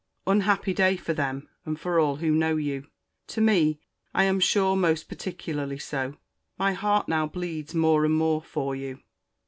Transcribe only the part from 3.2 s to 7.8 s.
me, I am sure, most particularly so!—My heart now bleeds